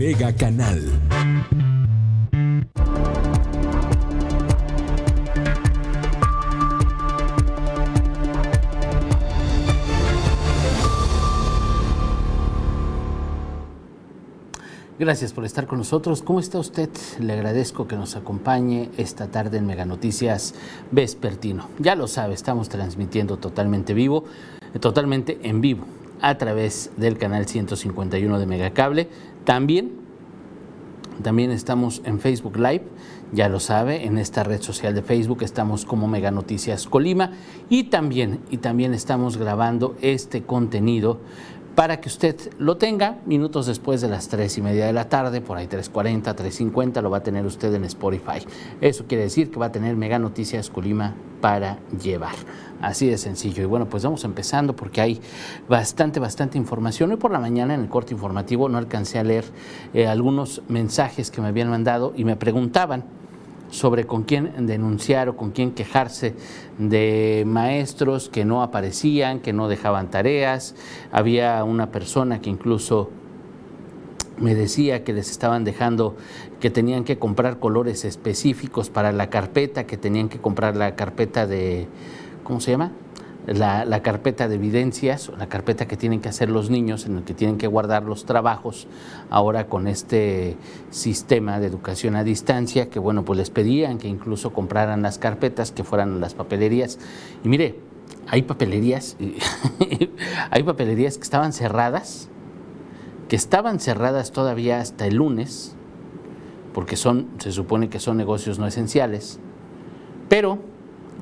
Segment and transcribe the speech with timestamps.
[0.00, 0.80] Mega Canal.
[14.98, 16.22] Gracias por estar con nosotros.
[16.22, 16.88] ¿Cómo está usted?
[17.18, 20.54] Le agradezco que nos acompañe esta tarde en Mega Noticias
[20.90, 21.68] Vespertino.
[21.78, 24.24] Ya lo sabe, estamos transmitiendo totalmente vivo,
[24.80, 25.84] totalmente en vivo
[26.20, 29.08] a través del canal 151 de Megacable.
[29.44, 29.92] También,
[31.22, 32.84] también estamos en Facebook Live,
[33.32, 37.32] ya lo sabe, en esta red social de Facebook estamos como Mega Noticias Colima
[37.68, 41.20] y también, y también estamos grabando este contenido
[41.74, 45.40] para que usted lo tenga minutos después de las 3 y media de la tarde,
[45.40, 48.44] por ahí 3.40, 3.50, lo va a tener usted en Spotify.
[48.80, 52.34] Eso quiere decir que va a tener Mega Noticias Colima para llevar.
[52.80, 53.62] Así de sencillo.
[53.62, 55.20] Y bueno, pues vamos empezando porque hay
[55.68, 57.10] bastante, bastante información.
[57.10, 59.44] Hoy por la mañana en el corte informativo no alcancé a leer
[59.94, 63.04] eh, algunos mensajes que me habían mandado y me preguntaban
[63.70, 66.34] sobre con quién denunciar o con quién quejarse
[66.78, 70.74] de maestros que no aparecían, que no dejaban tareas.
[71.12, 73.10] Había una persona que incluso
[74.38, 76.16] me decía que les estaban dejando
[76.60, 81.46] que tenían que comprar colores específicos para la carpeta, que tenían que comprar la carpeta
[81.46, 81.86] de,
[82.42, 82.92] ¿cómo se llama?
[83.46, 87.34] La, carpeta de evidencias, la carpeta que tienen que hacer los niños, en el que
[87.34, 88.86] tienen que guardar los trabajos,
[89.30, 90.56] ahora con este
[90.90, 95.72] sistema de educación a distancia, que bueno, pues les pedían que incluso compraran las carpetas,
[95.72, 96.98] que fueran las papelerías.
[97.42, 97.76] Y mire,
[98.28, 99.16] hay papelerías,
[100.50, 102.28] hay papelerías que estaban cerradas,
[103.28, 105.74] que estaban cerradas todavía hasta el lunes,
[106.74, 109.40] porque son, se supone que son negocios no esenciales,
[110.28, 110.58] pero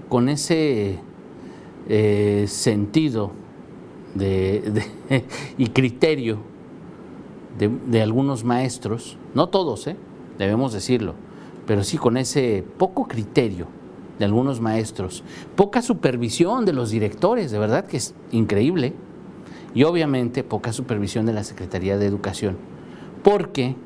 [0.09, 0.99] con ese
[1.89, 3.33] eh, sentido
[5.59, 6.39] y criterio
[7.59, 9.97] de, algunos maestros, no todos, eh,
[10.39, 11.15] debemos decirlo,
[11.67, 13.67] pero sí con ese poco criterio
[14.19, 15.23] de algunos maestros,
[15.57, 18.95] poca supervisión de los directores, de verdad que es increíble,
[19.75, 22.57] y obviamente poca supervisión de la Secretaría de Educación,
[23.23, 23.77] porque,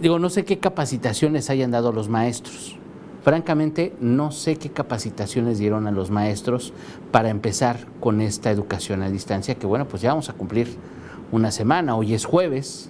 [0.00, 2.78] digo, no sé qué capacitaciones hayan dado los maestros,
[3.26, 6.72] Francamente, no sé qué capacitaciones dieron a los maestros
[7.10, 10.68] para empezar con esta educación a distancia, que bueno, pues ya vamos a cumplir
[11.32, 12.88] una semana, hoy es jueves,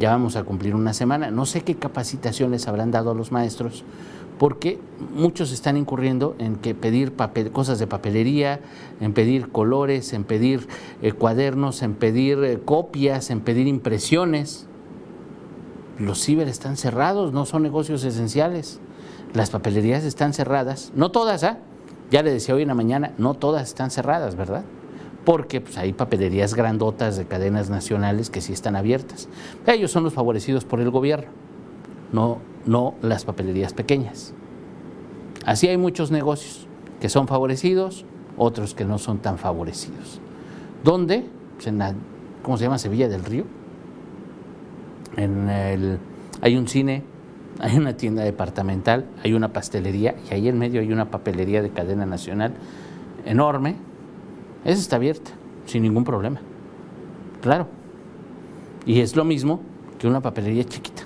[0.00, 3.84] ya vamos a cumplir una semana, no sé qué capacitaciones habrán dado a los maestros,
[4.36, 4.80] porque
[5.14, 7.12] muchos están incurriendo en que pedir
[7.52, 8.58] cosas de papelería,
[9.00, 10.66] en pedir colores, en pedir
[11.02, 14.66] eh, cuadernos, en pedir eh, copias, en pedir impresiones.
[16.00, 18.80] Los ciber están cerrados, no son negocios esenciales.
[19.34, 21.58] Las papelerías están cerradas, no todas, ¿ah?
[22.10, 24.64] Ya le decía hoy en la mañana, no todas están cerradas, ¿verdad?
[25.24, 29.28] Porque pues, hay papelerías grandotas de cadenas nacionales que sí están abiertas.
[29.66, 31.30] Ellos son los favorecidos por el gobierno,
[32.12, 34.34] no, no las papelerías pequeñas.
[35.46, 36.66] Así hay muchos negocios
[37.00, 38.04] que son favorecidos,
[38.36, 40.20] otros que no son tan favorecidos.
[40.84, 41.26] ¿Dónde?
[41.56, 41.94] Pues en la,
[42.42, 42.78] ¿Cómo se llama?
[42.78, 43.44] Sevilla del Río.
[45.16, 45.98] En el,
[46.40, 47.04] hay un cine
[47.60, 51.70] hay una tienda departamental, hay una pastelería y ahí en medio hay una papelería de
[51.70, 52.54] cadena nacional
[53.24, 53.76] enorme.
[54.64, 55.30] Esa está abierta,
[55.66, 56.40] sin ningún problema.
[57.40, 57.68] Claro.
[58.86, 59.60] Y es lo mismo
[59.98, 61.02] que una papelería chiquita.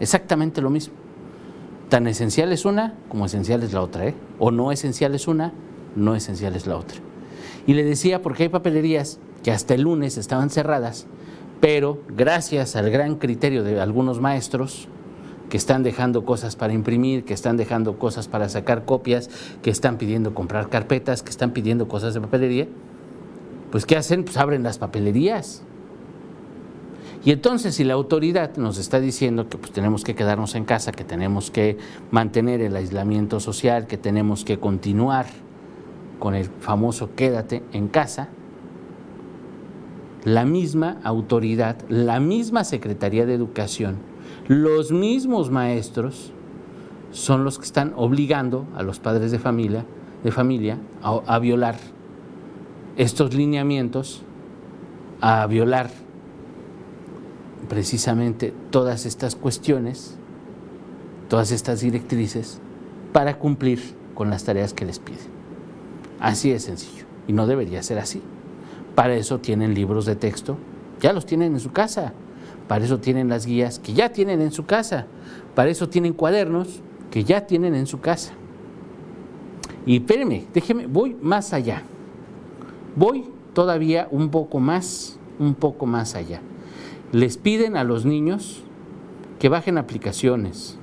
[0.00, 0.94] Exactamente lo mismo.
[1.88, 4.14] Tan esencial es una como esencial es la otra, ¿eh?
[4.38, 5.52] O no esencial es una,
[5.96, 6.98] no esencial es la otra.
[7.66, 11.06] Y le decía, porque hay papelerías que hasta el lunes estaban cerradas,
[11.60, 14.88] pero gracias al gran criterio de algunos maestros,
[15.48, 19.30] que están dejando cosas para imprimir, que están dejando cosas para sacar copias,
[19.62, 22.68] que están pidiendo comprar carpetas, que están pidiendo cosas de papelería,
[23.70, 24.24] pues ¿qué hacen?
[24.24, 25.62] Pues abren las papelerías.
[27.24, 30.92] Y entonces si la autoridad nos está diciendo que pues, tenemos que quedarnos en casa,
[30.92, 31.76] que tenemos que
[32.10, 35.26] mantener el aislamiento social, que tenemos que continuar
[36.18, 38.28] con el famoso quédate en casa,
[40.24, 43.96] la misma autoridad, la misma Secretaría de Educación,
[44.48, 46.32] los mismos maestros
[47.10, 49.84] son los que están obligando a los padres de familia,
[50.22, 51.76] de familia a, violar
[52.96, 54.22] estos lineamientos,
[55.20, 55.90] a violar
[57.68, 60.16] precisamente todas estas cuestiones,
[61.28, 62.60] todas estas directrices,
[63.12, 63.80] para cumplir
[64.14, 65.38] con las tareas que les piden.
[66.20, 67.04] Así de sencillo.
[67.26, 68.22] Y no debería ser así.
[68.94, 70.56] Para eso tienen libros de texto,
[71.00, 72.12] ya los tienen en su casa.
[72.68, 75.06] Para eso tienen las guías que ya tienen en su casa.
[75.54, 76.80] Para eso tienen cuadernos
[77.10, 78.34] que ya tienen en su casa.
[79.86, 81.82] Y espérenme, déjeme, voy más allá.
[82.94, 83.24] Voy
[83.54, 86.42] todavía un poco más, un poco más allá.
[87.10, 88.62] les piden a los niños
[89.38, 90.76] que bajen aplicaciones,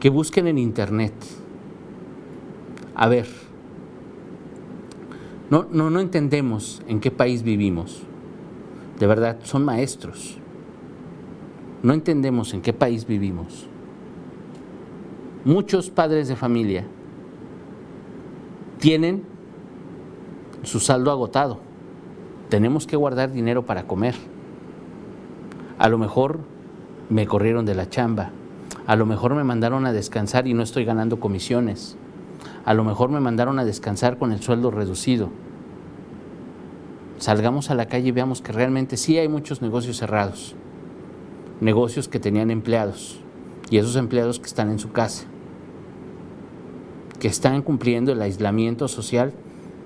[0.00, 1.12] que busquen en internet.
[2.96, 3.26] A ver,
[5.48, 8.02] no, no, no entendemos en qué país vivimos.
[8.98, 10.38] De verdad, son maestros.
[11.82, 13.68] No entendemos en qué país vivimos.
[15.44, 16.84] Muchos padres de familia
[18.78, 19.24] tienen
[20.64, 21.60] su saldo agotado.
[22.48, 24.14] Tenemos que guardar dinero para comer.
[25.78, 26.40] A lo mejor
[27.08, 28.30] me corrieron de la chamba.
[28.86, 31.96] A lo mejor me mandaron a descansar y no estoy ganando comisiones.
[32.64, 35.30] A lo mejor me mandaron a descansar con el sueldo reducido.
[37.18, 40.56] Salgamos a la calle y veamos que realmente sí hay muchos negocios cerrados.
[41.60, 43.20] Negocios que tenían empleados
[43.70, 45.24] y esos empleados que están en su casa.
[47.18, 49.32] Que están cumpliendo el aislamiento social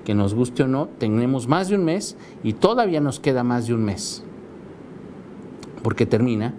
[0.05, 3.67] que nos guste o no, tenemos más de un mes y todavía nos queda más
[3.67, 4.25] de un mes,
[5.83, 6.55] porque termina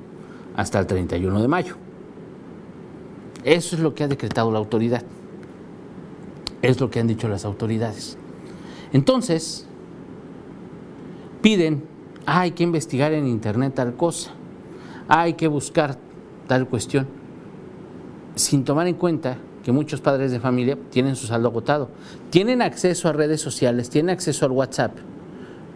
[0.55, 1.75] hasta el 31 de mayo.
[3.43, 5.03] Eso es lo que ha decretado la autoridad.
[6.61, 8.17] Es lo que han dicho las autoridades.
[8.93, 9.67] Entonces,
[11.41, 11.83] piden,
[12.25, 14.31] hay que investigar en Internet tal cosa,
[15.07, 15.97] hay que buscar
[16.47, 17.07] tal cuestión,
[18.35, 21.89] sin tomar en cuenta que muchos padres de familia tienen su saldo agotado.
[22.29, 24.91] Tienen acceso a redes sociales, tienen acceso al WhatsApp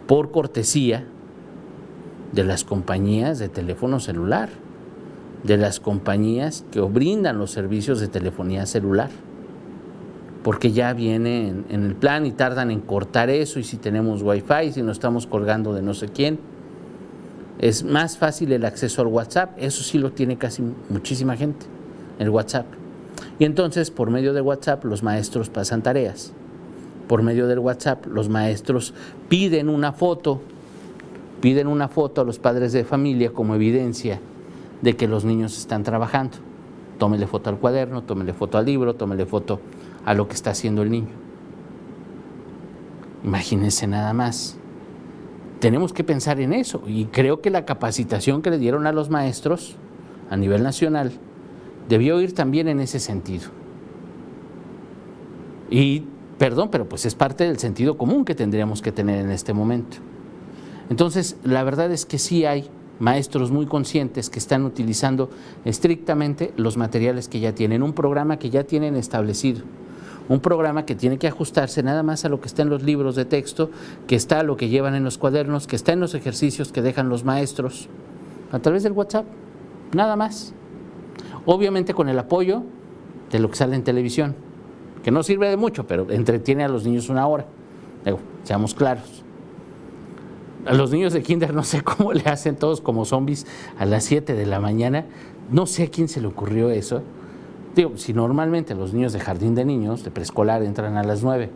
[0.06, 1.06] por cortesía
[2.32, 4.50] de las compañías de teléfono celular,
[5.42, 9.10] de las compañías que brindan los servicios de telefonía celular,
[10.42, 14.72] porque ya viene en, el plan y tardan en cortar eso y si tenemos wifi,
[14.72, 16.38] si nos estamos colgando de no sé quién.
[17.58, 21.66] Es más fácil el acceso al WhatsApp, eso sí lo tiene casi muchísima gente,
[22.18, 22.66] el WhatsApp.
[23.38, 26.32] Y entonces, por medio de WhatsApp, los maestros pasan tareas.
[27.08, 28.94] Por medio del WhatsApp, los maestros
[29.28, 30.40] piden una foto,
[31.40, 34.20] piden una foto a los padres de familia como evidencia
[34.82, 36.36] de que los niños están trabajando.
[36.98, 39.60] Tómele foto al cuaderno, tómele foto al libro, tómele foto
[40.04, 41.14] a lo que está haciendo el niño.
[43.24, 44.56] Imagínense nada más.
[45.60, 49.10] Tenemos que pensar en eso y creo que la capacitación que le dieron a los
[49.10, 49.76] maestros
[50.30, 51.12] a nivel nacional
[51.88, 53.48] debió ir también en ese sentido.
[55.70, 56.04] Y,
[56.38, 59.98] perdón, pero pues es parte del sentido común que tendríamos que tener en este momento.
[60.90, 65.30] Entonces, la verdad es que sí hay maestros muy conscientes que están utilizando
[65.64, 69.62] estrictamente los materiales que ya tienen, un programa que ya tienen establecido,
[70.28, 73.16] un programa que tiene que ajustarse nada más a lo que está en los libros
[73.16, 73.70] de texto,
[74.06, 76.82] que está a lo que llevan en los cuadernos, que está en los ejercicios que
[76.82, 77.88] dejan los maestros,
[78.52, 79.26] a través del WhatsApp,
[79.92, 80.54] nada más
[81.46, 82.62] obviamente con el apoyo
[83.30, 84.34] de lo que sale en televisión,
[85.02, 87.46] que no sirve de mucho, pero entretiene a los niños una hora.
[88.44, 89.24] seamos claros.
[90.66, 93.46] A los niños de kinder no sé cómo le hacen todos como zombies
[93.78, 95.06] a las 7 de la mañana.
[95.50, 97.02] No sé a quién se le ocurrió eso.
[97.74, 101.50] Digo, si normalmente los niños de jardín de niños, de preescolar, entran a las 9,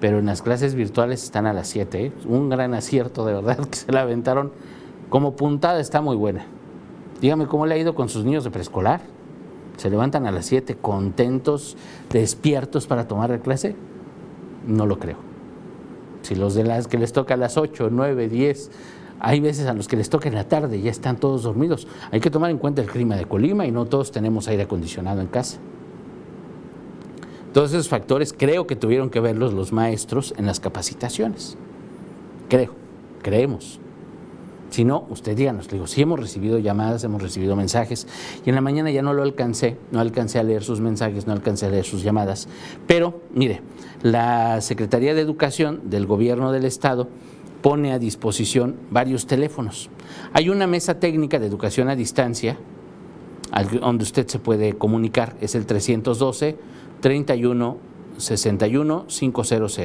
[0.00, 2.06] pero en las clases virtuales están a las 7.
[2.06, 2.12] ¿eh?
[2.26, 4.52] Un gran acierto, de verdad, que se la aventaron.
[5.08, 6.44] Como puntada está muy buena.
[7.20, 9.00] Dígame cómo le ha ido con sus niños de preescolar
[9.76, 11.76] se levantan a las 7 contentos,
[12.10, 13.74] despiertos para tomar la clase?
[14.66, 15.16] No lo creo.
[16.22, 18.70] Si los de las que les toca a las 8, 9, 10,
[19.24, 21.88] hay veces a los que les toca en la tarde, ya están todos dormidos.
[22.10, 25.22] Hay que tomar en cuenta el clima de Colima y no todos tenemos aire acondicionado
[25.22, 25.56] en casa.
[27.54, 31.56] Todos esos factores creo que tuvieron que verlos los maestros en las capacitaciones.
[32.50, 32.72] Creo,
[33.22, 33.80] creemos.
[34.68, 35.66] Si no, usted díganos.
[35.68, 38.06] Le digo, sí hemos recibido llamadas, hemos recibido mensajes
[38.44, 41.32] y en la mañana ya no lo alcancé, no alcancé a leer sus mensajes, no
[41.32, 42.46] alcancé a leer sus llamadas.
[42.86, 43.62] Pero, mire,
[44.02, 47.08] la Secretaría de Educación del Gobierno del Estado
[47.64, 49.88] pone a disposición varios teléfonos.
[50.34, 52.58] Hay una mesa técnica de educación a distancia
[53.80, 56.58] donde usted se puede comunicar, es el 312
[57.00, 57.78] 31
[58.18, 59.80] 61 500.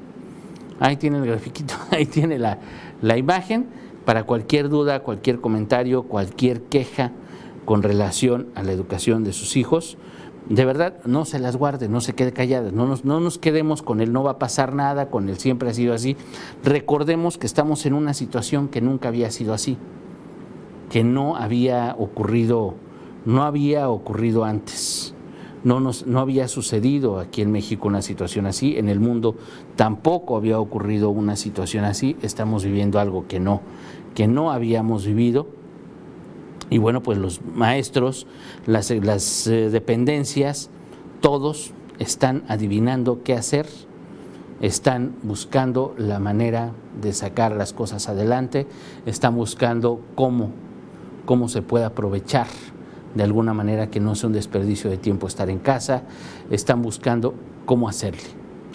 [0.80, 2.60] Ahí tiene el grafiquito, ahí tiene la,
[3.02, 3.66] la imagen
[4.06, 7.12] para cualquier duda, cualquier comentario, cualquier queja
[7.66, 9.98] con relación a la educación de sus hijos.
[10.50, 13.82] De verdad, no se las guarde, no se quede callada, no nos, no nos quedemos
[13.82, 16.18] con el no va a pasar nada, con el siempre ha sido así.
[16.64, 19.78] Recordemos que estamos en una situación que nunca había sido así,
[20.90, 22.76] que no había ocurrido,
[23.26, 25.14] no había ocurrido antes
[25.64, 29.36] no, nos, no había sucedido aquí en México una situación así, en el mundo
[29.76, 33.62] tampoco había ocurrido una situación así, estamos viviendo algo que no,
[34.16, 35.48] que no habíamos vivido.
[36.72, 38.26] Y bueno, pues los maestros,
[38.66, 40.70] las, eh, dependencias,
[41.20, 43.68] todos están adivinando qué hacer,
[44.62, 48.68] están buscando la manera de sacar las cosas adelante,
[49.06, 50.52] están buscando cómo,
[51.26, 52.48] cómo se puede aprovechar
[53.16, 56.04] de alguna manera que no sea un desperdicio de tiempo estar en casa,
[56.52, 57.34] están buscando
[57.66, 58.30] cómo hacerle.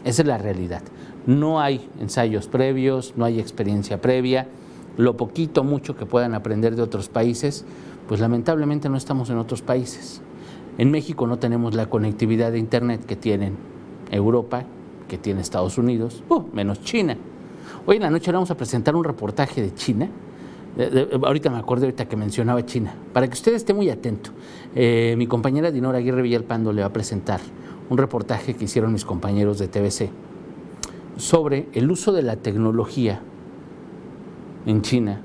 [0.04, 0.82] Esa es la realidad.
[1.24, 4.48] No hay ensayos previos, no hay experiencia previa,
[4.96, 7.64] lo poquito, mucho que puedan aprender de otros países,
[8.08, 10.22] pues lamentablemente no estamos en otros países.
[10.78, 13.56] En México no tenemos la conectividad de Internet que tienen
[14.10, 14.64] Europa,
[15.08, 17.16] que tiene Estados Unidos, uh, menos China.
[17.86, 20.10] Hoy en la noche vamos a presentar un reportaje de China
[21.24, 22.94] ahorita me acuerdo ahorita que mencionaba China.
[23.12, 24.30] Para que usted esté muy atento,
[24.74, 27.40] eh, mi compañera Dinora Aguirre Villalpando le va a presentar
[27.88, 30.10] un reportaje que hicieron mis compañeros de TBC
[31.16, 33.22] sobre el uso de la tecnología
[34.66, 35.20] en China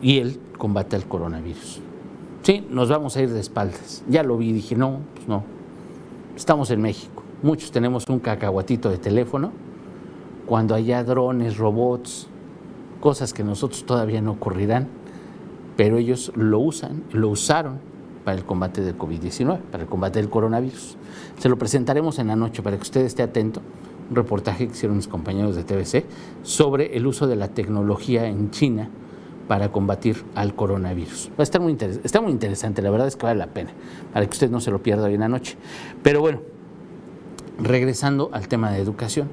[0.00, 1.80] y el combate al coronavirus.
[2.42, 4.04] Sí, nos vamos a ir de espaldas.
[4.08, 5.42] Ya lo vi, dije, no, pues no.
[6.36, 7.24] Estamos en México.
[7.42, 9.52] Muchos tenemos un cacahuatito de teléfono.
[10.46, 12.28] Cuando haya drones, robots,
[13.00, 14.86] cosas que nosotros todavía no ocurrirán,
[15.76, 17.80] pero ellos lo usan, lo usaron
[18.24, 20.96] para el combate del COVID-19, para el combate del coronavirus.
[21.38, 23.60] Se lo presentaremos en la noche para que usted esté atento,
[24.10, 26.04] reportaje que hicieron mis compañeros de TBC
[26.42, 28.88] sobre el uso de la tecnología en China
[29.48, 31.30] para combatir al coronavirus.
[31.30, 33.70] Va a estar muy, está muy interesante, la verdad es que vale la pena,
[34.12, 35.56] para que usted no se lo pierda hoy en la noche.
[36.02, 36.40] Pero bueno,
[37.58, 39.28] regresando al tema de educación,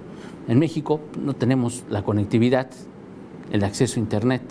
[0.48, 2.70] en México no tenemos la conectividad
[3.52, 4.42] el acceso a Internet,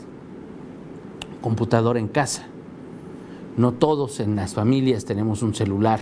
[1.40, 2.46] computadora en casa.
[3.56, 6.00] No todos en las familias tenemos un celular,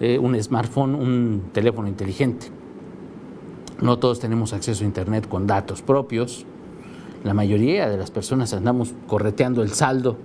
[0.00, 2.46] eh, un smartphone, un teléfono inteligente.
[3.82, 6.44] No todos tenemos acceso a Internet con datos propios.
[7.24, 10.18] La mayoría de las personas andamos correteando el saldo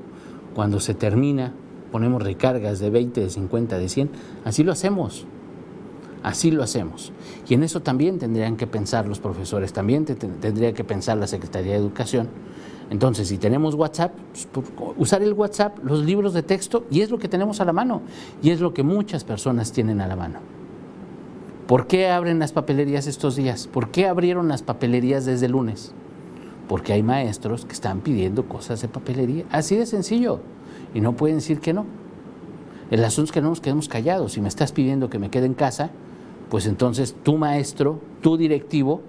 [0.54, 1.54] cuando se termina,
[1.92, 4.10] ponemos recargas de 20, de 50, de 100.
[4.44, 5.26] Así lo hacemos.
[6.22, 7.14] Así lo hacemos.
[7.48, 11.74] Y en eso también tendrían que pensar los profesores, también tendría que pensar la Secretaría
[11.74, 12.28] de Educación.
[12.90, 14.12] Entonces, si tenemos WhatsApp,
[14.52, 17.74] pues, usar el WhatsApp, los libros de texto, y es lo que tenemos a la
[17.74, 18.02] mano,
[18.44, 20.55] y es lo que muchas personas tienen a la mano.
[21.68, 23.68] ¿Por qué abren las papelerías estos días?
[23.68, 25.94] ¿Por qué abrieron las papelerías desde lunes?
[26.68, 29.46] Porque hay maestros que están pidiendo cosas de papelería.
[29.50, 30.42] Así de sencillo.
[30.94, 31.88] Y no pueden decir que no.
[32.92, 34.34] El asunto es que no nos quedemos callados.
[34.34, 35.90] Si me estás pidiendo que me quede en casa,
[36.50, 39.02] pues entonces tu maestro, tu directivo,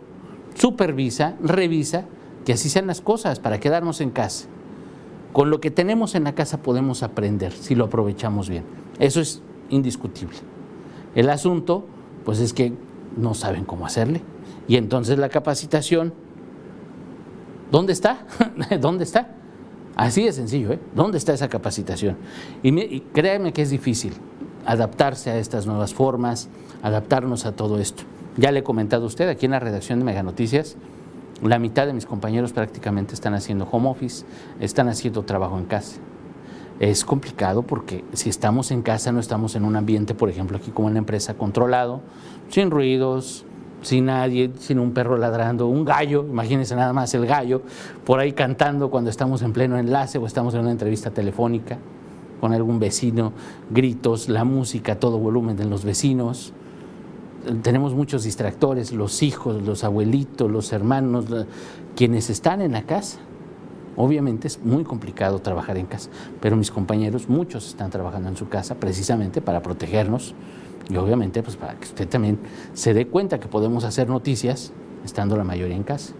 [0.54, 2.06] supervisa, revisa
[2.46, 4.46] que así sean las cosas para quedarnos en casa.
[5.34, 8.64] Con lo que tenemos en la casa podemos aprender si lo aprovechamos bien.
[8.98, 10.38] Eso es indiscutible.
[11.14, 11.84] El asunto,
[12.26, 12.72] pues es que
[13.16, 14.20] no saben cómo hacerle.
[14.66, 16.12] Y entonces la capacitación,
[17.70, 18.26] ¿dónde está?
[18.80, 19.30] ¿Dónde está?
[19.94, 20.80] Así de sencillo, ¿eh?
[20.94, 22.16] ¿Dónde está esa capacitación?
[22.64, 24.12] Y, y créanme que es difícil
[24.66, 26.48] adaptarse a estas nuevas formas,
[26.82, 28.02] adaptarnos a todo esto.
[28.36, 30.76] Ya le he comentado a usted, aquí en la redacción de Mega Noticias,
[31.42, 34.26] la mitad de mis compañeros prácticamente están haciendo home office,
[34.58, 35.98] están haciendo trabajo en casa.
[36.80, 40.70] Es complicado porque si estamos en casa no estamos en un ambiente, por ejemplo, aquí
[40.70, 42.00] como en la empresa, controlado,
[42.48, 43.44] sin ruidos,
[43.82, 47.62] sin nadie, sin un perro ladrando, un gallo, imagínense nada más el gallo,
[48.04, 51.78] por ahí cantando cuando estamos en pleno enlace o estamos en una entrevista telefónica
[52.40, 53.32] con algún vecino,
[53.70, 56.52] gritos, la música, todo volumen de los vecinos.
[57.62, 61.26] Tenemos muchos distractores, los hijos, los abuelitos, los hermanos,
[61.94, 63.20] quienes están en la casa.
[63.96, 66.10] Obviamente es muy complicado trabajar en casa,
[66.40, 70.34] pero mis compañeros, muchos están trabajando en su casa precisamente para protegernos
[70.88, 72.38] y obviamente pues para que usted también
[72.74, 74.72] se dé cuenta que podemos hacer noticias
[75.04, 76.12] estando la mayoría en casa.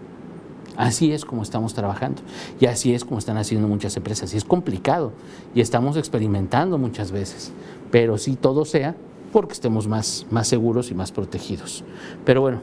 [0.75, 2.21] Así es como estamos trabajando
[2.59, 4.33] y así es como están haciendo muchas empresas.
[4.33, 5.11] Y es complicado
[5.55, 7.51] y estamos experimentando muchas veces,
[7.91, 8.95] pero si todo sea
[9.31, 11.83] porque estemos más, más seguros y más protegidos.
[12.25, 12.61] Pero bueno,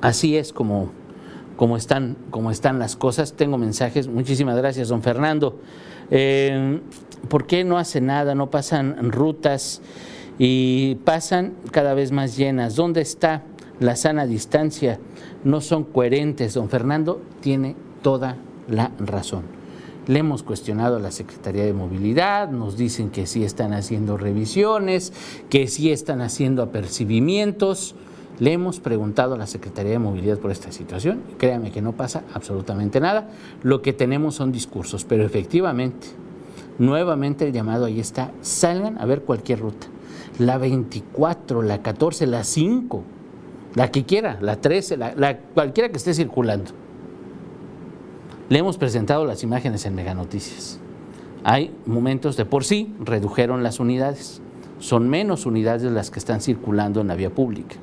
[0.00, 0.90] así es como,
[1.56, 3.34] como, están, como están las cosas.
[3.34, 4.08] Tengo mensajes.
[4.08, 5.58] Muchísimas gracias, don Fernando.
[6.10, 6.80] Eh,
[7.28, 8.34] ¿Por qué no hace nada?
[8.34, 9.80] No pasan rutas
[10.38, 12.76] y pasan cada vez más llenas.
[12.76, 13.44] ¿Dónde está
[13.80, 14.98] la sana distancia?
[15.42, 16.54] No son coherentes.
[16.54, 18.36] Don Fernando tiene toda
[18.68, 19.42] la razón.
[20.06, 25.14] Le hemos cuestionado a la Secretaría de Movilidad, nos dicen que sí están haciendo revisiones,
[25.48, 27.94] que sí están haciendo apercibimientos.
[28.40, 31.22] Le hemos preguntado a la Secretaría de Movilidad por esta situación.
[31.38, 33.28] Créame que no pasa absolutamente nada.
[33.62, 36.08] Lo que tenemos son discursos, pero efectivamente,
[36.78, 38.32] nuevamente el llamado ahí está.
[38.40, 39.86] Salgan a ver cualquier ruta
[40.38, 43.02] la 24, la 14, la 5,
[43.74, 46.72] la que quiera, la 13, la, cualquiera que esté circulando.
[48.48, 50.78] Le hemos presentado las imágenes en Mega Noticias.
[51.44, 54.40] Hay momentos de por sí, redujeron las unidades.
[54.78, 57.76] Son menos unidades las que están circulando en la vía pública.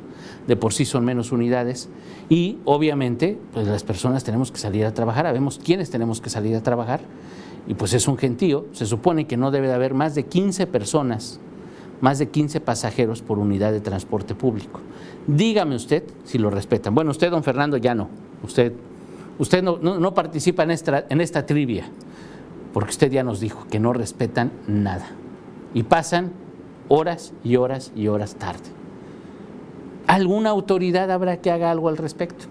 [0.48, 1.90] De por sí son menos unidades.
[2.30, 5.26] Y obviamente, pues las personas tenemos que salir a trabajar.
[5.26, 7.02] Sabemos quiénes tenemos que salir a trabajar.
[7.68, 8.66] Y pues es un gentío.
[8.72, 11.40] Se supone que no debe de haber más de 15 personas
[12.02, 14.82] más de 15 pasajeros por unidad de transporte público.
[15.28, 16.94] Dígame usted si lo respetan.
[16.94, 18.10] Bueno, usted, don Fernando, ya no.
[18.44, 18.74] Usted,
[19.38, 21.86] usted no, participa en esta, en esta trivia,
[22.74, 25.12] porque usted ya nos dijo que no respetan nada.
[25.74, 26.32] Y pasan
[26.90, 28.81] horas y horas y horas tarde.
[30.12, 32.44] ¿Alguna autoridad habrá que haga algo al respecto?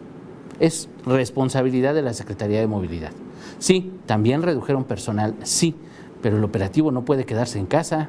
[0.61, 3.13] Es responsabilidad de la Secretaría de Movilidad.
[3.59, 5.75] Sí, también redujeron personal, sí,
[6.23, 8.09] pero el operativo no puede quedarse en casa.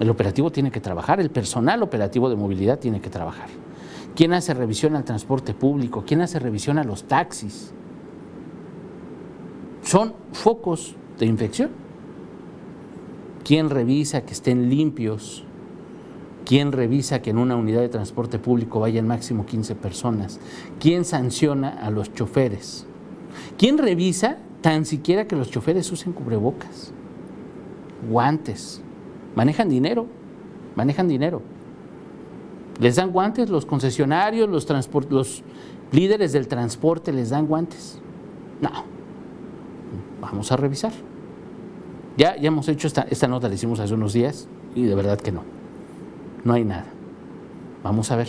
[0.00, 3.48] El operativo tiene que trabajar, el personal operativo de movilidad tiene que trabajar.
[4.16, 6.04] ¿Quién hace revisión al transporte público?
[6.06, 7.70] ¿Quién hace revisión a los taxis?
[9.82, 11.68] Son focos de infección.
[13.44, 15.44] ¿Quién revisa que estén limpios?
[16.44, 20.40] ¿Quién revisa que en una unidad de transporte público vayan máximo 15 personas?
[20.78, 22.86] ¿Quién sanciona a los choferes?
[23.56, 26.90] ¿Quién revisa tan siquiera que los choferes usen cubrebocas,
[28.08, 28.80] guantes,
[29.34, 30.06] manejan dinero,
[30.74, 31.42] manejan dinero.
[32.80, 35.42] Les dan guantes los concesionarios, los,
[35.92, 37.98] líderes del transporte les dan guantes.
[38.62, 38.70] No,
[40.22, 40.92] vamos a revisar.
[42.16, 45.30] Ya, ya hemos hecho esta nota, la hicimos hace unos días y de verdad que
[45.30, 45.42] no.
[46.44, 46.86] No hay nada.
[47.82, 48.28] Vamos a ver.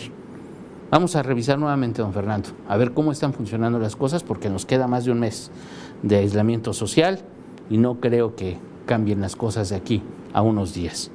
[0.90, 4.66] Vamos a revisar nuevamente, don Fernando, a ver cómo están funcionando las cosas, porque nos
[4.66, 5.50] queda más de un mes
[6.02, 7.18] de aislamiento social
[7.68, 10.02] y no creo que cambien las cosas de aquí
[10.32, 11.10] a unos días.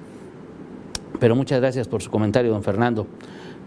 [1.21, 3.07] Pero muchas gracias por su comentario, don Fernando.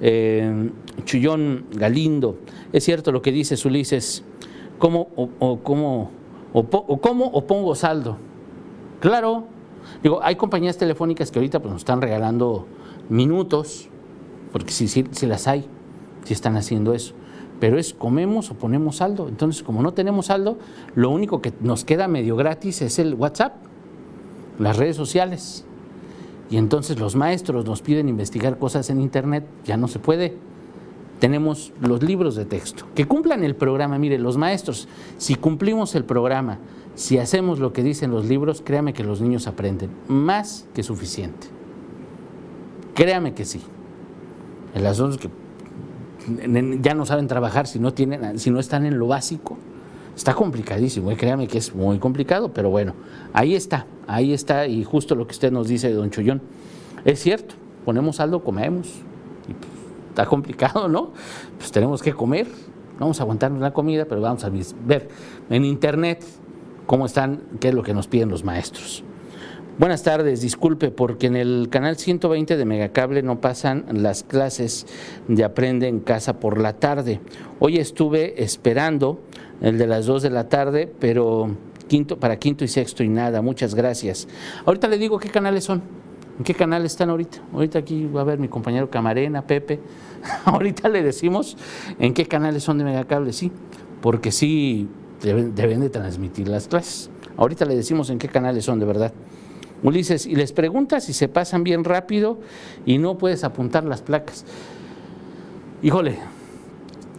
[0.01, 0.71] Eh,
[1.05, 2.37] Chullón Galindo,
[2.73, 4.23] es cierto lo que dice Ulises,
[4.79, 6.11] ¿cómo o, o, cómo
[6.53, 8.19] o pongo saldo?
[9.01, 9.45] Claro,
[10.03, 12.67] digo, hay compañías telefónicas que ahorita pues, nos están regalando
[13.09, 13.89] minutos,
[14.53, 15.67] porque si, si, las hay,
[16.25, 17.15] si están haciendo eso
[17.61, 19.29] pero es comemos o ponemos saldo.
[19.29, 20.59] Entonces, como no tenemos saldo,
[20.97, 23.55] lo único que nos queda medio gratis es el WhatsApp
[24.59, 25.65] las redes sociales.
[26.51, 30.37] Y entonces los maestros nos piden investigar cosas en Internet, ya no se puede.
[31.21, 32.85] Tenemos los libros de texto.
[32.95, 33.99] Que cumplan el programa.
[33.99, 36.59] Mire, los maestros, si cumplimos el programa,
[36.95, 41.47] si hacemos lo que dicen los libros, créame que los niños aprenden más que suficiente.
[42.95, 43.61] Créame que sí.
[44.75, 45.31] El asunto es que
[46.81, 49.59] ya no saben trabajar si no, tienen, si no están en lo básico.
[50.17, 52.95] Está complicadísimo, y créame que es muy complicado, pero bueno,
[53.33, 56.41] ahí está, ahí está, y justo lo que usted nos dice, don Chullón,
[57.05, 58.87] es cierto, ponemos saldo, comemos,
[59.49, 59.73] y pues,
[60.11, 61.11] está complicado, ¿no?
[61.59, 62.47] Pues tenemos que comer,
[63.01, 64.51] vamos a aguantarnos la comida, pero vamos a
[64.87, 65.09] ver
[65.51, 66.25] en internet
[66.87, 69.03] cómo están, qué es lo que nos piden los maestros.
[69.77, 74.87] Buenas tardes, disculpe, porque en el canal 120 de Megacable no pasan las clases
[75.27, 77.21] de Aprende en Casa por la tarde.
[77.59, 79.19] Hoy estuve esperando
[79.61, 81.57] el de las 2 de la tarde, pero
[81.89, 83.43] quinto, para quinto y sexto y nada.
[83.43, 84.29] Muchas gracias.
[84.65, 85.83] Ahorita le digo qué canales son.
[86.39, 87.39] ¿En qué canal están ahorita?
[87.53, 89.81] Ahorita aquí va a ver mi compañero Camarena, Pepe.
[90.45, 91.57] ahorita le decimos
[91.99, 93.51] en qué canales son de Megacable, sí,
[94.01, 94.89] porque sí
[95.21, 97.11] deben, deben de transmitir las clases.
[97.37, 99.13] Ahorita le decimos en qué canales son, de verdad.
[99.85, 102.39] Ulises, y les preguntas si se pasan bien rápido
[102.87, 104.47] y no puedes apuntar las placas.
[105.83, 106.19] Híjole,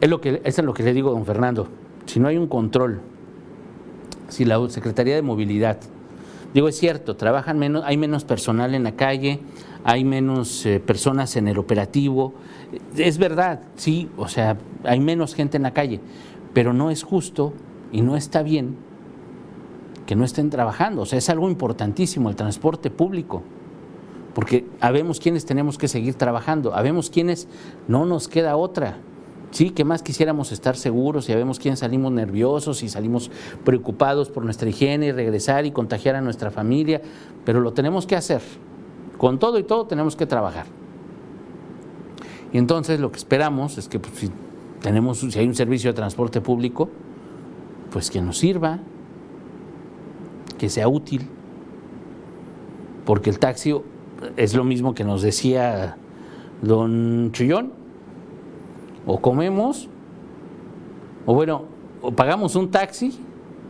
[0.02, 1.68] es lo que, es lo que le digo a don Fernando.
[2.08, 3.02] Si no hay un control,
[4.30, 5.78] si la Secretaría de Movilidad,
[6.56, 9.42] digo, es cierto, trabajan menos, hay menos personal en la calle,
[9.84, 12.34] hay menos eh, personas en el operativo,
[12.98, 16.00] es verdad, sí, o sea, hay menos gente en la calle,
[16.54, 17.54] pero no es justo
[17.92, 18.76] y no está bien
[20.06, 21.02] que no estén trabajando.
[21.02, 23.44] O sea, es algo importantísimo el transporte público,
[24.34, 27.48] porque habemos quienes tenemos que seguir trabajando, habemos quienes
[27.88, 28.98] no nos queda otra.
[29.52, 33.32] Sí, que más quisiéramos estar seguros y sabemos quién salimos nerviosos y salimos
[33.64, 37.02] preocupados por nuestra higiene y regresar y contagiar a nuestra familia,
[37.46, 38.42] pero lo tenemos que hacer.
[39.18, 40.66] Con todo y todo tenemos que trabajar.
[42.52, 44.32] Y entonces lo que esperamos es que pues, si
[44.82, 46.90] tenemos, si hay un servicio de transporte público,
[47.92, 48.80] pues que nos sirva,
[50.58, 51.28] que sea útil,
[53.06, 53.76] porque el taxi
[54.38, 55.98] es lo mismo que nos decía
[56.62, 57.74] don Chillón,
[59.06, 59.90] o comemos,
[61.26, 61.64] o bueno,
[62.02, 63.20] o pagamos un taxi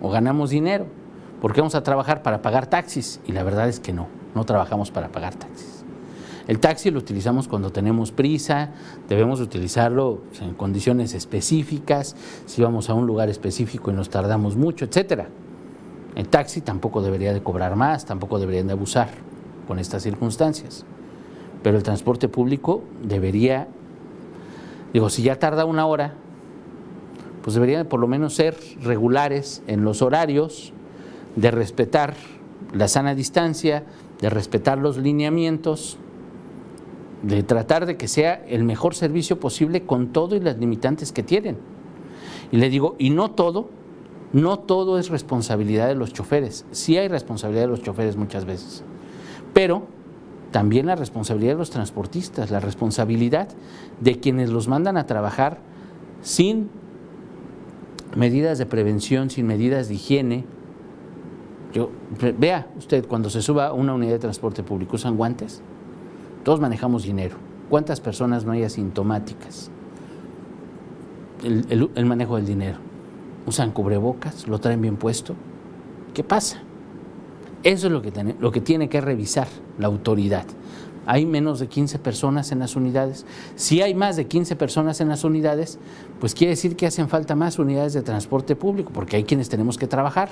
[0.02, 0.88] o ganamos dinero,
[1.42, 4.92] porque vamos a trabajar para pagar taxis, y la verdad es que no, no trabajamos
[4.92, 5.84] para pagar taxis.
[6.48, 8.70] El taxi lo utilizamos cuando tenemos prisa,
[9.10, 14.86] debemos utilizarlo en condiciones específicas, si vamos a un lugar específico y nos tardamos mucho,
[14.86, 15.28] etcétera.
[16.16, 19.10] El taxi tampoco debería de cobrar más, tampoco deberían de abusar
[19.68, 20.86] con estas circunstancias.
[21.62, 23.68] Pero el transporte público debería,
[24.94, 26.14] digo, si ya tarda una hora,
[27.42, 30.74] pues deberían por lo menos ser regulares en los horarios,
[31.36, 32.14] de respetar
[32.74, 33.84] la sana distancia,
[34.22, 35.98] de respetar los lineamientos,
[37.24, 41.24] de tratar de que sea el mejor servicio posible con todo y las limitantes que
[41.24, 41.58] tienen.
[42.52, 43.70] Y le digo, y no todo,
[44.36, 48.84] no todo es responsabilidad de los choferes, sí hay responsabilidad de los choferes muchas veces,
[49.54, 49.84] pero
[50.52, 53.48] también la responsabilidad de los transportistas, la responsabilidad
[54.02, 55.60] de quienes los mandan a trabajar
[56.22, 56.70] sin
[58.14, 60.44] medidas de prevención, sin medidas de higiene.
[61.74, 61.92] Yo,
[62.38, 65.62] vea usted, cuando se suba a una unidad de transporte público, ¿usan guantes?
[66.44, 67.38] Todos manejamos dinero.
[67.70, 69.72] ¿Cuántas personas no hay asintomáticas?
[71.44, 72.85] el manejo del dinero
[73.46, 75.36] usan cubrebocas, lo traen bien puesto.
[76.14, 76.62] ¿Qué pasa?
[77.64, 79.48] Eso es lo que, tiene, lo que tiene que revisar
[79.80, 80.46] la autoridad.
[81.08, 83.26] Hay menos de 15 personas en las unidades.
[83.56, 85.78] Si hay más de 15 personas en las unidades,
[86.20, 89.78] pues quiere decir que hacen falta más unidades de transporte público, porque hay quienes tenemos
[89.78, 90.30] que trabajar.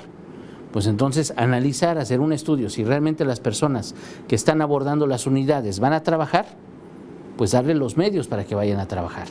[0.72, 3.94] Pues entonces analizar, hacer un estudio, si realmente las personas
[4.26, 6.46] que están abordando las unidades van a trabajar,
[7.36, 9.28] pues darle los medios para que vayan a trabajar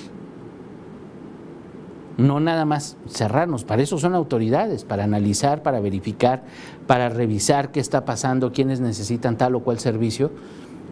[2.17, 6.43] no nada más cerrarnos, para eso son autoridades, para analizar, para verificar,
[6.88, 10.32] para revisar qué está pasando, quiénes necesitan tal o cual servicio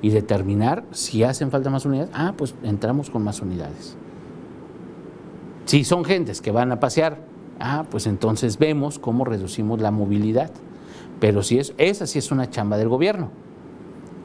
[0.01, 2.12] y determinar si hacen falta más unidades.
[2.13, 3.95] Ah, pues entramos con más unidades.
[5.65, 7.19] Si son gentes que van a pasear,
[7.60, 10.51] ah, pues entonces vemos cómo reducimos la movilidad.
[11.19, 13.29] Pero si es, esa sí es una chamba del gobierno.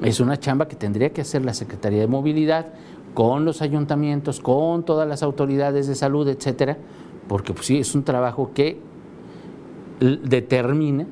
[0.03, 2.67] Es una chamba que tendría que hacer la Secretaría de Movilidad
[3.15, 6.77] con los ayuntamientos, con todas las autoridades de salud, etcétera,
[7.29, 8.79] porque pues sí, es un trabajo que
[10.01, 11.07] determina,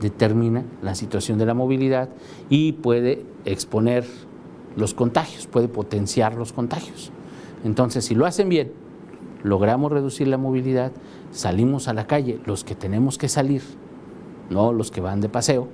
[0.00, 2.08] determina la situación de la movilidad
[2.48, 4.06] y puede exponer
[4.76, 7.10] los contagios, puede potenciar los contagios.
[7.64, 8.72] Entonces, si lo hacen bien,
[9.42, 10.92] logramos reducir la movilidad,
[11.30, 13.62] salimos a la calle, los que tenemos que salir,
[14.50, 15.68] no los que van de paseo,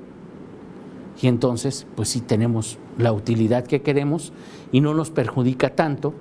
[1.21, 4.33] y entonces pues sí tenemos la utilidad que queremos
[4.73, 6.15] y no nos perjudica tanto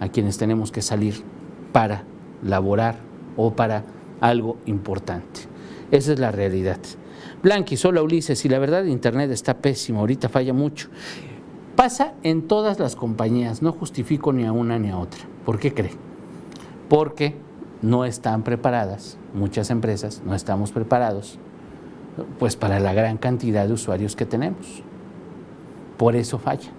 [0.00, 1.22] a quienes tenemos que salir
[1.72, 2.04] para
[2.42, 2.96] laborar
[3.36, 3.84] o para
[4.20, 5.40] algo importante.
[5.90, 6.78] Esa es la realidad.
[7.42, 10.88] Blanqui, solo Ulises, y la verdad Internet está pésimo, ahorita falla mucho.
[11.76, 15.20] Pasa en todas las compañías, no justifico ni a una ni a otra.
[15.44, 15.92] ¿Por qué cree?
[16.88, 17.36] Porque
[17.80, 21.38] no están preparadas, muchas empresas no estamos preparados
[22.38, 24.82] pues para la gran cantidad de usuarios que tenemos.
[25.96, 26.70] Por eso falla.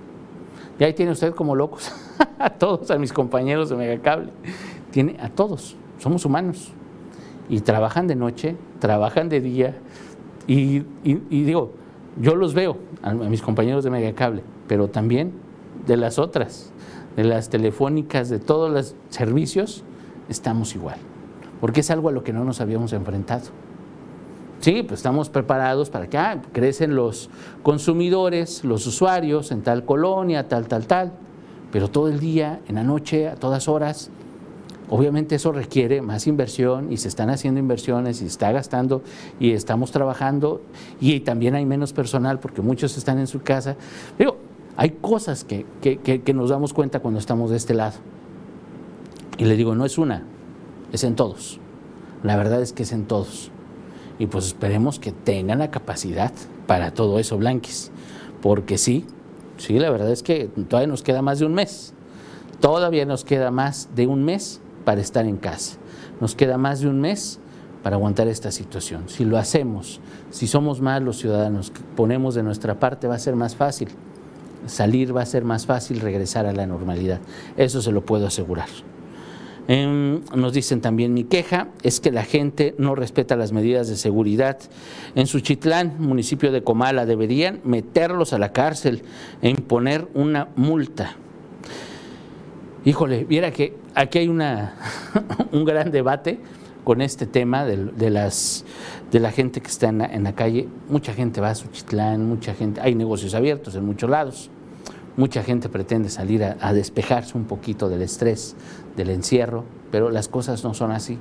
[0.80, 1.92] Y ahí tiene usted como locos
[2.40, 4.32] a todos, a mis compañeros de Megacable.
[4.92, 6.72] Tiene a todos, somos humanos.
[7.50, 9.78] Y trabajan de noche, trabajan de día.
[10.48, 10.80] Y,
[11.30, 11.74] digo,
[12.20, 15.34] yo los veo, a, a mis compañeros de Megacable, pero también
[15.86, 16.72] de las otras,
[17.16, 19.84] de las telefónicas, de todos los servicios,
[20.28, 20.98] estamos igual.
[21.60, 23.50] Porque es algo a lo que no nos habíamos enfrentado
[24.60, 27.30] Sí, pues estamos preparados para que ah, crecen los
[27.64, 31.14] consumidores, los usuarios en tal colonia, tal, tal, tal,
[31.72, 34.10] pero todo el día, en la noche, a todas horas,
[34.90, 39.02] obviamente eso requiere más inversión y se están haciendo inversiones y se está gastando
[39.40, 40.62] y estamos trabajando
[41.00, 43.78] y también hay menos personal porque muchos están en su casa.
[44.18, 44.36] Digo,
[44.76, 47.96] hay cosas que, que nos damos cuenta cuando estamos de este lado.
[49.38, 50.24] Y le digo, no es una,
[50.92, 51.62] es en todos.
[52.24, 53.52] La verdad es que es en todos
[54.20, 56.32] y pues esperemos que tengan la capacidad
[56.68, 57.90] para todo eso, Blanquis.
[58.42, 59.06] Porque sí,
[59.58, 61.94] sí, la verdad es que todavía nos queda más de un mes.
[62.60, 65.78] Todavía nos queda más de un mes para estar en casa.
[66.20, 67.40] Nos queda más de un mes
[67.82, 69.08] para aguantar esta situación.
[69.08, 70.02] Si lo hacemos,
[70.32, 73.88] si somos más los ciudadanos, que ponemos de nuestra parte, va a ser más fácil.
[74.66, 77.22] Salir va a ser más fácil, regresar a la normalidad.
[77.56, 78.68] Eso se lo puedo asegurar.
[79.72, 83.98] Em, nos dicen también mi queja es que la gente no respeta las medidas de
[83.98, 84.58] seguridad.
[85.14, 89.04] En Suchitlán, municipio de Comala, deberían meterlos a la cárcel
[89.44, 91.18] e imponer una multa.
[92.84, 94.74] Híjole, viera que aquí hay una,
[95.52, 96.40] un gran debate
[96.84, 98.66] con este tema de, las,
[99.12, 100.68] de la gente que está en la, calle.
[100.90, 104.50] Mucha gente va a Suchitlán, mucha gente, hay negocios abiertos en muchos lados.
[105.16, 108.56] Mucha gente pretende salir a, despejarse un poquito del estrés,
[109.00, 111.18] del encierro, pero las cosas no son así.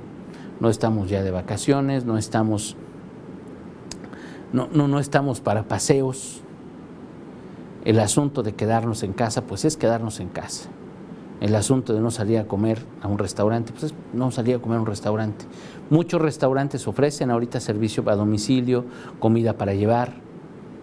[0.59, 2.77] No estamos ya de vacaciones, no estamos,
[4.53, 6.43] no, no, no estamos para paseos.
[7.85, 10.69] El asunto de quedarnos en casa, pues es quedarnos en casa.
[11.41, 14.59] El asunto de no salir a comer a un restaurante, pues es no salir a
[14.59, 15.45] comer a un restaurante.
[15.89, 18.85] Muchos restaurantes ofrecen ahorita servicio a domicilio,
[19.21, 20.15] comida para llevar.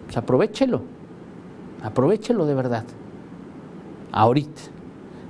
[0.06, 0.80] Pues aprovechelo,
[1.82, 2.84] aprovechelo de verdad
[4.12, 4.62] ahorita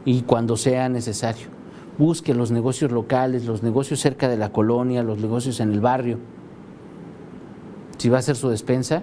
[0.05, 1.56] y cuando sea necesario.
[1.99, 6.19] Busque los negocios locales, los negocios cerca de la colonia, los negocios en el barrio.
[7.97, 9.03] Si va a hacer su despensa,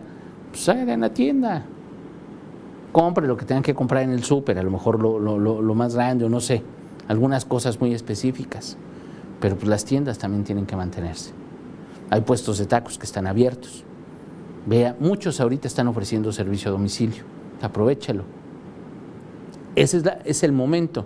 [0.52, 1.66] pues haga en la tienda.
[2.92, 6.26] Compre lo que tengan que comprar en el súper, a lo mejor lo, más grande
[6.26, 6.62] o no sé,
[7.08, 8.78] algunas cosas muy específicas.
[9.40, 11.32] Pero pues las tiendas también tienen que mantenerse.
[12.12, 13.84] Hay puestos de tacos que están abiertos.
[14.68, 17.24] Vea, muchos ahorita están ofreciendo servicio a domicilio.
[17.62, 18.24] Aprovechalo.
[19.76, 21.06] Ese es, el momento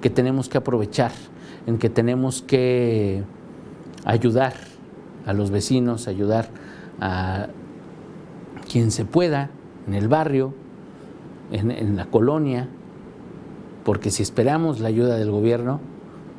[0.00, 1.12] que tenemos que aprovechar,
[1.66, 3.22] en que tenemos que
[4.04, 4.54] ayudar
[5.26, 6.48] a los vecinos, ayudar
[7.00, 7.48] a
[8.70, 9.50] quien se pueda
[9.86, 10.54] en el barrio,
[11.50, 12.68] en, la colonia,
[13.84, 15.80] porque si esperamos la ayuda del gobierno,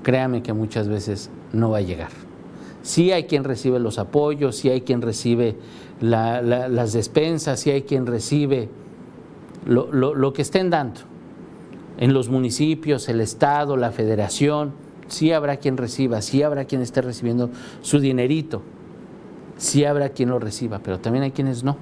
[0.04, 2.10] créame que muchas veces no va a llegar.
[2.82, 5.58] Sí hay quien recibe los apoyos, sí hay quien recibe
[6.00, 8.70] las despensas, sí hay quien recibe
[9.65, 11.02] lo, lo que estén dando,
[11.97, 14.73] en los municipios, el Estado, la Federación,
[15.07, 17.49] sí habrá quien reciba, sí habrá quien esté recibiendo
[17.81, 18.62] su dinerito,
[19.57, 21.77] sí habrá quien lo reciba, pero también hay quienes no.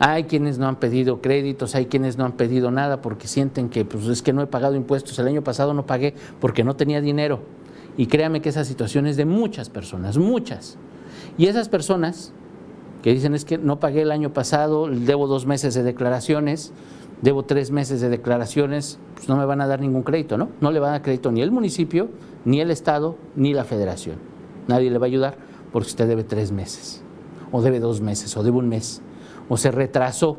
[0.00, 3.84] Hay quienes no han pedido créditos, hay quienes no han pedido nada porque sienten que
[3.84, 7.00] pues es que no he pagado impuestos, el año pasado no pagué porque no tenía
[7.00, 7.40] dinero.
[7.96, 10.78] Y créame que esa situación es de muchas personas, muchas.
[11.36, 12.32] Y esas personas
[13.02, 16.72] que dicen es que no pagué el año pasado, debo dos meses de declaraciones,
[17.22, 20.48] debo tres meses de declaraciones, pues no me van a dar ningún crédito, ¿no?
[20.60, 22.08] No le van a dar crédito ni el municipio,
[22.44, 24.16] ni el Estado, ni la Federación.
[24.68, 25.36] Nadie le va a ayudar
[25.72, 27.02] porque usted debe tres meses,
[27.50, 29.02] o debe dos meses, o debe un mes,
[29.48, 30.38] o se retrasó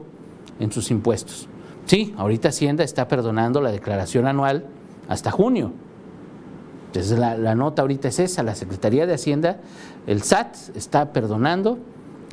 [0.59, 1.47] en sus impuestos.
[1.85, 4.65] Sí, ahorita Hacienda está perdonando la declaración anual
[5.07, 5.71] hasta junio.
[6.87, 9.59] Entonces la, la nota ahorita es esa, la Secretaría de Hacienda,
[10.07, 11.77] el SAT está perdonando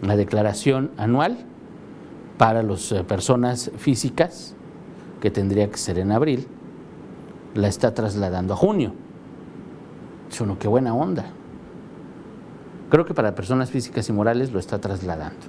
[0.03, 1.39] la declaración anual
[2.39, 4.55] para las eh, personas físicas,
[5.21, 6.47] que tendría que ser en abril,
[7.55, 8.93] la está trasladando a junio.
[10.31, 11.25] Es uno, qué buena onda.
[12.91, 15.47] Creo que para personas físicas y morales lo está trasladando.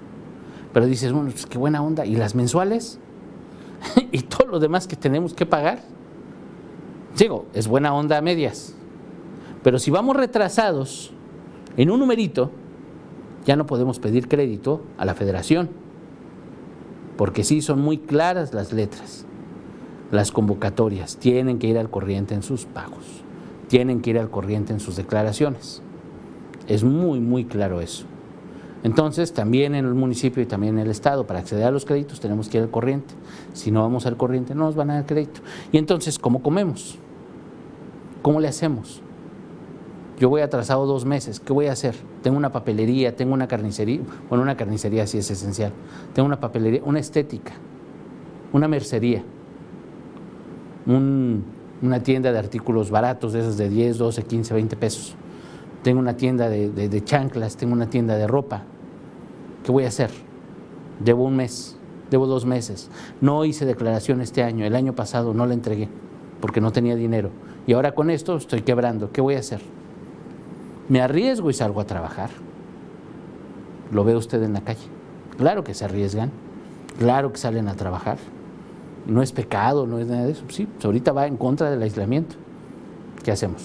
[0.73, 2.05] Pero dices, bueno, pues qué buena onda.
[2.05, 2.99] ¿Y las mensuales?
[4.11, 5.81] ¿Y todo lo demás que tenemos que pagar?
[7.17, 8.73] Digo, es buena onda a medias.
[9.63, 11.11] Pero si vamos retrasados
[11.75, 12.51] en un numerito,
[13.45, 15.86] ya no podemos pedir crédito a la federación
[17.17, 19.25] porque sí son muy claras las letras,
[20.11, 23.23] las convocatorias, tienen que ir al corriente en sus pagos,
[23.67, 25.81] tienen que ir al corriente en sus declaraciones.
[26.67, 28.05] Es muy, muy claro eso.
[28.83, 32.19] Entonces, también en el municipio y también en el Estado, para acceder a los créditos
[32.19, 33.15] tenemos que ir al corriente.
[33.53, 35.41] Si no vamos al corriente, no nos van a dar crédito.
[35.71, 36.97] Y entonces, ¿cómo comemos?
[38.21, 39.01] ¿Cómo le hacemos?
[40.19, 41.95] Yo voy atrasado dos meses, ¿qué voy a hacer?
[42.23, 45.71] Tengo una papelería, tengo una carnicería, bueno, una carnicería sí es esencial.
[46.13, 47.53] Tengo una papelería, una estética,
[48.51, 49.23] una mercería,
[50.87, 55.15] una tienda de artículos baratos, de esas de 10, 12, 15, 20 pesos.
[55.83, 58.63] Tengo una tienda de, chanclas, tengo una tienda de ropa.
[59.63, 60.09] ¿qué voy a hacer?
[60.99, 61.77] Debo un mes,
[62.09, 62.89] debo dos meses.
[63.21, 65.89] No hice declaración este año, el año pasado no la entregué
[66.41, 67.29] porque no tenía dinero.
[67.67, 69.61] Y ahora con esto estoy quebrando, ¿qué voy a hacer?
[70.89, 72.29] Me arriesgo y salgo a trabajar.
[73.91, 74.87] Lo ve usted en la calle.
[75.37, 76.31] Claro que se arriesgan,
[76.97, 78.17] claro que salen a trabajar.
[79.05, 80.43] No es pecado, no es nada de eso.
[80.49, 82.35] Sí, pues ahorita va en contra del aislamiento.
[83.23, 83.63] ¿Qué hacemos?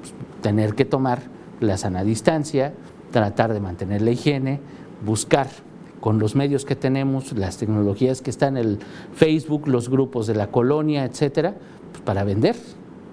[0.00, 1.22] Pues tener que tomar
[1.60, 2.72] la sana distancia,
[3.12, 4.60] tratar de mantener la higiene,
[5.04, 5.48] buscar
[6.00, 8.78] con los medios que tenemos, las tecnologías que están en el
[9.14, 11.54] Facebook, los grupos de la colonia, etcétera,
[11.92, 12.56] pues para vender.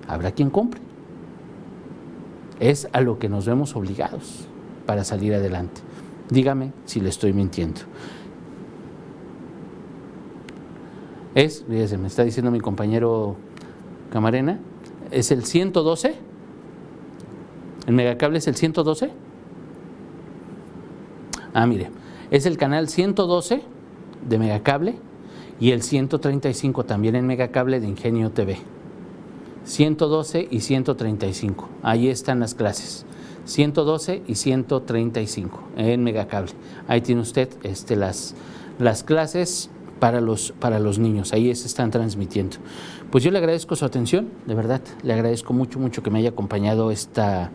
[0.08, 0.87] Habrá quien compre.
[2.60, 4.48] Es a lo que nos vemos obligados
[4.86, 5.82] para salir adelante.
[6.30, 7.82] Dígame si le estoy mintiendo.
[11.36, 13.36] Es, fíjese, me está diciendo mi compañero
[14.12, 14.60] Camarena,
[15.12, 16.16] es el 112.
[17.86, 19.12] ¿El megacable es el 112?
[21.54, 21.90] Ah, mire,
[22.32, 23.62] es el canal 112
[24.28, 24.96] de Megacable
[25.60, 28.58] y el 135 también en Megacable de Ingenio TV.
[29.68, 33.06] 112 y 135, ahí están las clases.
[33.44, 36.54] 112 y 135 en Megacable.
[36.88, 38.34] Ahí tiene usted este, las,
[38.80, 42.58] las clases para los, para los niños, ahí se están transmitiendo.
[43.12, 46.30] Pues yo le agradezco su atención, de verdad, le agradezco mucho, mucho que me haya
[46.30, 47.52] acompañado esta,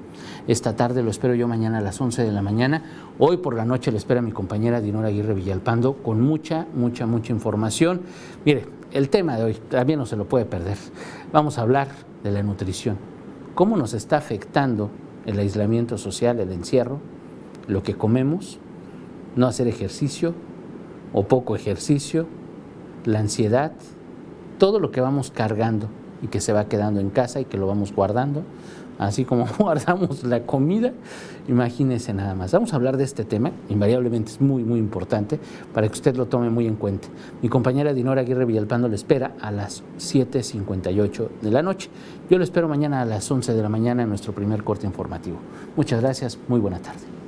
[0.49, 2.83] esta tarde, lo espero yo mañana a las 11 de la mañana.
[3.19, 7.33] Hoy por la noche le espera mi compañera Dinora Aguirre Villalpando con mucha, mucha, mucha
[7.33, 8.03] información.
[8.45, 10.79] Mire, el tema de hoy también no se lo puede perder.
[11.33, 11.89] Vamos a hablar
[12.23, 12.97] de la nutrición.
[13.55, 14.91] ¿Cómo nos está afectando
[15.27, 16.99] el aislamiento social, el encierro,
[17.67, 18.59] lo que comemos,
[19.37, 20.35] no hacer ejercicio
[21.13, 22.27] o poco ejercicio,
[23.05, 23.73] la ansiedad,
[24.59, 25.89] todo lo que vamos cargando
[26.23, 28.45] y que se va quedando en casa y que lo vamos guardando,
[28.99, 30.93] así como guardamos la comida,
[31.49, 32.53] imagínese nada más.
[32.53, 35.39] Vamos a hablar de este tema, invariablemente es muy, muy importante,
[35.75, 37.09] para que usted lo tome muy en cuenta.
[37.43, 41.91] Mi compañera Dinora Aguirre Villalpando le espera a las 7.58 de la noche.
[42.31, 45.39] Yo lo espero mañana a las 11 de la mañana en nuestro primer corte informativo.
[45.77, 47.22] Muchas gracias, muy buena tarde.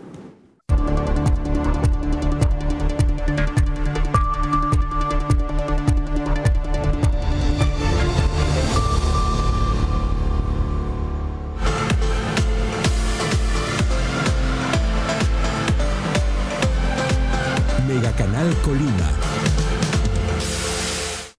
[18.64, 19.23] Colima